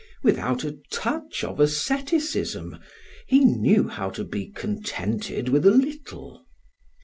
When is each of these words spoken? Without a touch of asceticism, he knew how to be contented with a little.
Without 0.23 0.63
a 0.63 0.79
touch 0.91 1.43
of 1.43 1.59
asceticism, 1.59 2.79
he 3.27 3.41
knew 3.45 3.87
how 3.87 4.09
to 4.09 4.23
be 4.23 4.47
contented 4.47 5.47
with 5.47 5.63
a 5.63 5.69
little. 5.69 6.43